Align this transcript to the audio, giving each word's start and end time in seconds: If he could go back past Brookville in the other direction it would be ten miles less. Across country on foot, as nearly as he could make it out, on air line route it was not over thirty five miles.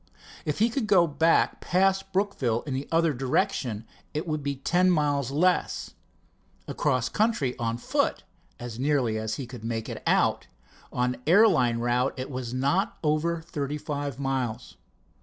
If 0.45 0.57
he 0.57 0.71
could 0.71 0.87
go 0.87 1.05
back 1.05 1.61
past 1.61 2.11
Brookville 2.11 2.63
in 2.63 2.73
the 2.73 2.87
other 2.91 3.13
direction 3.13 3.85
it 4.15 4.27
would 4.27 4.41
be 4.41 4.55
ten 4.55 4.89
miles 4.89 5.29
less. 5.29 5.91
Across 6.67 7.09
country 7.09 7.55
on 7.59 7.77
foot, 7.77 8.23
as 8.59 8.79
nearly 8.79 9.19
as 9.19 9.35
he 9.35 9.45
could 9.45 9.63
make 9.63 9.87
it 9.87 10.01
out, 10.07 10.47
on 10.91 11.17
air 11.27 11.47
line 11.47 11.77
route 11.77 12.15
it 12.17 12.31
was 12.31 12.51
not 12.51 12.97
over 13.03 13.41
thirty 13.43 13.77
five 13.77 14.17
miles. 14.17 14.75